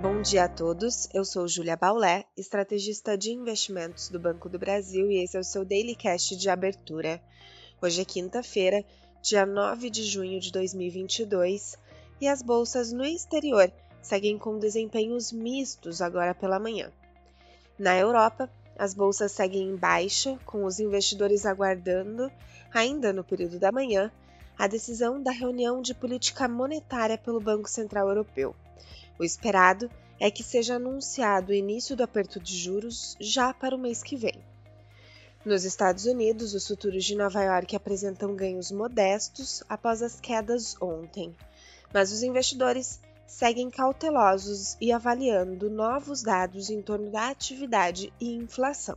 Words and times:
Bom 0.00 0.22
dia 0.22 0.44
a 0.44 0.48
todos, 0.48 1.08
eu 1.12 1.24
sou 1.24 1.48
Júlia 1.48 1.76
Baulé, 1.76 2.24
estrategista 2.36 3.18
de 3.18 3.32
investimentos 3.32 4.08
do 4.08 4.20
Banco 4.20 4.48
do 4.48 4.56
Brasil 4.56 5.10
e 5.10 5.24
esse 5.24 5.36
é 5.36 5.40
o 5.40 5.44
seu 5.44 5.64
Daily 5.64 5.96
Cash 5.96 6.36
de 6.38 6.48
abertura. 6.48 7.20
Hoje 7.82 8.02
é 8.02 8.04
quinta-feira, 8.04 8.84
dia 9.20 9.44
9 9.44 9.90
de 9.90 10.04
junho 10.04 10.38
de 10.38 10.52
2022 10.52 11.76
e 12.20 12.28
as 12.28 12.42
bolsas 12.42 12.92
no 12.92 13.04
exterior 13.04 13.72
seguem 14.00 14.38
com 14.38 14.60
desempenhos 14.60 15.32
mistos 15.32 16.00
agora 16.00 16.32
pela 16.32 16.60
manhã. 16.60 16.92
Na 17.76 17.98
Europa, 17.98 18.48
as 18.78 18.94
bolsas 18.94 19.32
seguem 19.32 19.68
em 19.68 19.76
baixa, 19.76 20.38
com 20.46 20.64
os 20.64 20.78
investidores 20.78 21.44
aguardando, 21.44 22.30
ainda 22.72 23.12
no 23.12 23.24
período 23.24 23.58
da 23.58 23.72
manhã, 23.72 24.12
a 24.56 24.68
decisão 24.68 25.20
da 25.20 25.32
reunião 25.32 25.82
de 25.82 25.92
política 25.92 26.46
monetária 26.46 27.18
pelo 27.18 27.40
Banco 27.40 27.68
Central 27.68 28.08
Europeu. 28.08 28.54
O 29.18 29.24
esperado 29.24 29.90
é 30.20 30.30
que 30.30 30.42
seja 30.42 30.76
anunciado 30.76 31.50
o 31.50 31.54
início 31.54 31.96
do 31.96 32.02
aperto 32.02 32.38
de 32.38 32.56
juros 32.56 33.16
já 33.20 33.52
para 33.52 33.74
o 33.74 33.78
mês 33.78 34.02
que 34.02 34.16
vem. 34.16 34.38
Nos 35.44 35.64
Estados 35.64 36.04
Unidos, 36.04 36.54
os 36.54 36.66
futuros 36.66 37.04
de 37.04 37.16
Nova 37.16 37.42
York 37.42 37.74
apresentam 37.74 38.34
ganhos 38.34 38.70
modestos 38.70 39.62
após 39.68 40.02
as 40.02 40.20
quedas 40.20 40.76
ontem, 40.80 41.34
mas 41.92 42.12
os 42.12 42.22
investidores 42.22 43.00
seguem 43.26 43.70
cautelosos 43.70 44.76
e 44.80 44.92
avaliando 44.92 45.70
novos 45.70 46.22
dados 46.22 46.70
em 46.70 46.82
torno 46.82 47.10
da 47.10 47.28
atividade 47.28 48.12
e 48.20 48.34
inflação. 48.34 48.96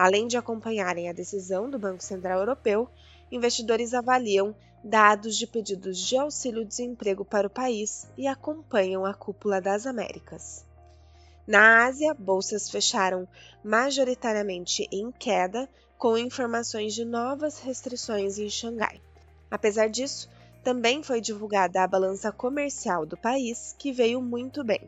Além 0.00 0.26
de 0.26 0.38
acompanharem 0.38 1.10
a 1.10 1.12
decisão 1.12 1.68
do 1.68 1.78
Banco 1.78 2.02
Central 2.02 2.38
Europeu, 2.40 2.88
investidores 3.30 3.92
avaliam 3.92 4.56
dados 4.82 5.36
de 5.36 5.46
pedidos 5.46 5.98
de 5.98 6.16
auxílio-desemprego 6.16 7.22
para 7.22 7.46
o 7.46 7.50
país 7.50 8.08
e 8.16 8.26
acompanham 8.26 9.04
a 9.04 9.12
cúpula 9.12 9.60
das 9.60 9.84
Américas. 9.84 10.64
Na 11.46 11.84
Ásia, 11.84 12.14
bolsas 12.14 12.70
fecharam 12.70 13.28
majoritariamente 13.62 14.88
em 14.90 15.12
queda, 15.12 15.68
com 15.98 16.16
informações 16.16 16.94
de 16.94 17.04
novas 17.04 17.58
restrições 17.58 18.38
em 18.38 18.48
Xangai. 18.48 19.02
Apesar 19.50 19.90
disso, 19.90 20.30
também 20.64 21.02
foi 21.02 21.20
divulgada 21.20 21.82
a 21.82 21.86
balança 21.86 22.32
comercial 22.32 23.04
do 23.04 23.18
país, 23.18 23.76
que 23.78 23.92
veio 23.92 24.22
muito 24.22 24.64
bem. 24.64 24.80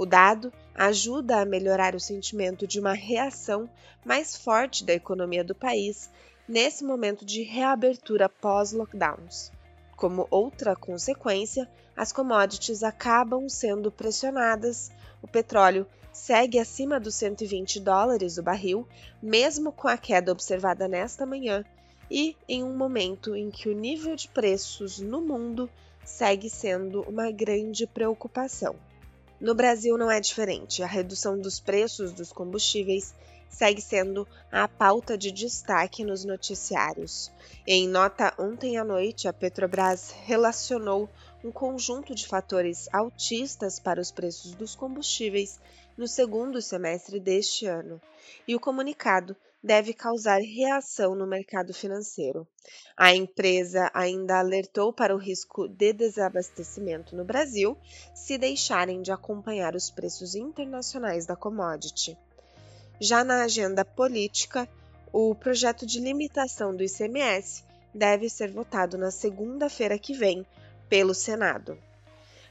O 0.00 0.06
dado 0.06 0.50
ajuda 0.74 1.42
a 1.42 1.44
melhorar 1.44 1.94
o 1.94 2.00
sentimento 2.00 2.66
de 2.66 2.80
uma 2.80 2.94
reação 2.94 3.68
mais 4.02 4.34
forte 4.34 4.82
da 4.82 4.94
economia 4.94 5.44
do 5.44 5.54
país 5.54 6.08
nesse 6.48 6.82
momento 6.82 7.22
de 7.22 7.42
reabertura 7.42 8.26
pós-lockdowns. 8.26 9.52
Como 9.98 10.26
outra 10.30 10.74
consequência, 10.74 11.68
as 11.94 12.12
commodities 12.12 12.82
acabam 12.82 13.46
sendo 13.46 13.92
pressionadas, 13.92 14.90
o 15.20 15.28
petróleo 15.28 15.86
segue 16.10 16.58
acima 16.58 16.98
dos 16.98 17.16
120 17.16 17.78
dólares 17.78 18.38
o 18.38 18.42
barril, 18.42 18.88
mesmo 19.22 19.70
com 19.70 19.86
a 19.86 19.98
queda 19.98 20.32
observada 20.32 20.88
nesta 20.88 21.26
manhã, 21.26 21.62
e 22.10 22.34
em 22.48 22.64
um 22.64 22.74
momento 22.74 23.36
em 23.36 23.50
que 23.50 23.68
o 23.68 23.74
nível 23.76 24.16
de 24.16 24.28
preços 24.28 24.98
no 24.98 25.20
mundo 25.20 25.68
segue 26.02 26.48
sendo 26.48 27.02
uma 27.02 27.30
grande 27.30 27.86
preocupação. 27.86 28.76
No 29.40 29.54
Brasil 29.54 29.96
não 29.96 30.10
é 30.10 30.20
diferente. 30.20 30.82
A 30.82 30.86
redução 30.86 31.38
dos 31.38 31.58
preços 31.58 32.12
dos 32.12 32.30
combustíveis 32.30 33.14
segue 33.48 33.80
sendo 33.80 34.28
a 34.52 34.68
pauta 34.68 35.16
de 35.16 35.32
destaque 35.32 36.04
nos 36.04 36.24
noticiários. 36.24 37.32
Em 37.66 37.88
nota 37.88 38.34
ontem 38.38 38.76
à 38.76 38.84
noite, 38.84 39.26
a 39.26 39.32
Petrobras 39.32 40.10
relacionou 40.24 41.08
um 41.42 41.50
conjunto 41.50 42.14
de 42.14 42.28
fatores 42.28 42.86
altistas 42.92 43.80
para 43.80 44.00
os 44.00 44.10
preços 44.10 44.54
dos 44.54 44.74
combustíveis 44.74 45.58
no 45.96 46.06
segundo 46.06 46.60
semestre 46.60 47.18
deste 47.18 47.66
ano, 47.66 48.00
e 48.46 48.54
o 48.54 48.60
comunicado 48.60 49.36
deve 49.62 49.92
causar 49.92 50.40
reação 50.40 51.14
no 51.14 51.26
mercado 51.26 51.74
financeiro. 51.74 52.46
A 52.96 53.14
empresa 53.14 53.90
ainda 53.92 54.38
alertou 54.38 54.92
para 54.92 55.14
o 55.14 55.18
risco 55.18 55.68
de 55.68 55.92
desabastecimento 55.92 57.14
no 57.14 57.24
Brasil 57.24 57.76
se 58.14 58.38
deixarem 58.38 59.02
de 59.02 59.12
acompanhar 59.12 59.74
os 59.74 59.90
preços 59.90 60.34
internacionais 60.34 61.26
da 61.26 61.36
commodity. 61.36 62.16
Já 62.98 63.22
na 63.22 63.44
agenda 63.44 63.84
política, 63.84 64.68
o 65.12 65.34
projeto 65.34 65.84
de 65.84 66.00
limitação 66.00 66.74
do 66.74 66.82
ICMS 66.82 67.64
deve 67.94 68.28
ser 68.28 68.50
votado 68.50 68.96
na 68.96 69.10
segunda-feira 69.10 69.98
que 69.98 70.14
vem 70.14 70.46
pelo 70.88 71.14
Senado. 71.14 71.76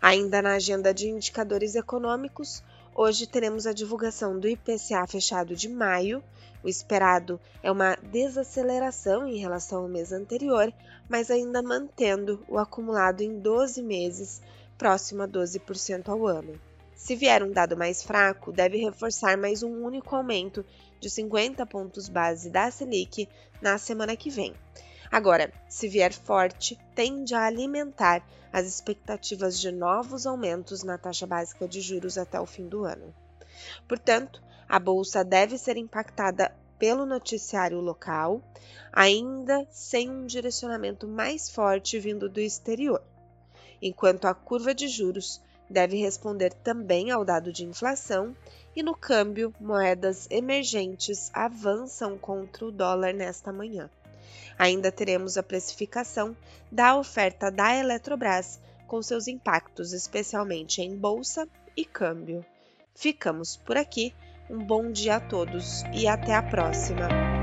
Ainda 0.00 0.40
na 0.42 0.54
agenda 0.54 0.92
de 0.92 1.08
indicadores 1.08 1.74
econômicos, 1.74 2.62
hoje 2.98 3.28
teremos 3.28 3.64
a 3.64 3.72
divulgação 3.72 4.40
do 4.40 4.48
IPCA 4.48 5.06
fechado 5.06 5.54
de 5.54 5.68
maio. 5.68 6.20
O 6.64 6.68
esperado 6.68 7.38
é 7.62 7.70
uma 7.70 7.94
desaceleração 7.94 9.24
em 9.28 9.36
relação 9.36 9.82
ao 9.82 9.88
mês 9.88 10.10
anterior, 10.10 10.74
mas 11.08 11.30
ainda 11.30 11.62
mantendo 11.62 12.44
o 12.48 12.58
acumulado 12.58 13.20
em 13.20 13.38
12 13.38 13.80
meses, 13.84 14.42
próximo 14.76 15.22
a 15.22 15.28
12% 15.28 16.08
ao 16.08 16.26
ano. 16.26 16.60
Se 16.96 17.14
vier 17.14 17.44
um 17.44 17.52
dado 17.52 17.76
mais 17.76 18.02
fraco, 18.02 18.50
deve 18.50 18.78
reforçar 18.78 19.38
mais 19.38 19.62
um 19.62 19.84
único 19.84 20.16
aumento 20.16 20.66
de 20.98 21.08
50 21.08 21.64
pontos 21.66 22.08
base 22.08 22.50
da 22.50 22.68
Selic 22.68 23.28
na 23.62 23.78
semana 23.78 24.16
que 24.16 24.28
vem. 24.28 24.52
Agora, 25.10 25.52
se 25.68 25.88
vier 25.88 26.12
forte, 26.12 26.78
tende 26.94 27.34
a 27.34 27.46
alimentar 27.46 28.22
as 28.52 28.66
expectativas 28.66 29.58
de 29.58 29.72
novos 29.72 30.26
aumentos 30.26 30.82
na 30.82 30.98
taxa 30.98 31.26
básica 31.26 31.66
de 31.66 31.80
juros 31.80 32.18
até 32.18 32.40
o 32.40 32.46
fim 32.46 32.68
do 32.68 32.84
ano. 32.84 33.14
Portanto, 33.86 34.42
a 34.68 34.78
bolsa 34.78 35.24
deve 35.24 35.56
ser 35.56 35.76
impactada 35.76 36.54
pelo 36.78 37.06
noticiário 37.06 37.80
local, 37.80 38.42
ainda 38.92 39.66
sem 39.70 40.10
um 40.10 40.26
direcionamento 40.26 41.08
mais 41.08 41.50
forte 41.50 41.98
vindo 41.98 42.28
do 42.28 42.40
exterior, 42.40 43.02
enquanto 43.80 44.26
a 44.26 44.34
curva 44.34 44.74
de 44.74 44.88
juros 44.88 45.40
deve 45.68 45.96
responder 45.96 46.52
também 46.52 47.10
ao 47.10 47.24
dado 47.24 47.52
de 47.52 47.64
inflação, 47.64 48.36
e 48.76 48.82
no 48.82 48.94
câmbio, 48.94 49.52
moedas 49.60 50.28
emergentes 50.30 51.30
avançam 51.32 52.16
contra 52.16 52.64
o 52.64 52.70
dólar 52.70 53.12
nesta 53.12 53.52
manhã. 53.52 53.90
Ainda 54.58 54.90
teremos 54.90 55.36
a 55.36 55.42
precificação 55.42 56.36
da 56.70 56.96
oferta 56.96 57.50
da 57.50 57.74
Eletrobras, 57.74 58.60
com 58.86 59.02
seus 59.02 59.28
impactos 59.28 59.92
especialmente 59.92 60.80
em 60.80 60.96
bolsa 60.96 61.48
e 61.76 61.84
câmbio. 61.84 62.44
Ficamos 62.94 63.56
por 63.56 63.76
aqui. 63.76 64.14
Um 64.50 64.58
bom 64.58 64.90
dia 64.90 65.16
a 65.16 65.20
todos 65.20 65.82
e 65.92 66.08
até 66.08 66.34
a 66.34 66.42
próxima! 66.42 67.37